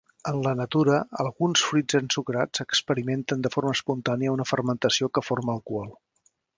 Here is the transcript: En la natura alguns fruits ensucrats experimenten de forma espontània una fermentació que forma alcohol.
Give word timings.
En 0.29 0.37
la 0.45 0.53
natura 0.61 0.95
alguns 1.23 1.65
fruits 1.73 1.99
ensucrats 2.01 2.65
experimenten 2.65 3.47
de 3.47 3.55
forma 3.59 3.77
espontània 3.81 4.35
una 4.41 4.51
fermentació 4.57 5.15
que 5.19 5.29
forma 5.31 5.59
alcohol. 5.59 5.91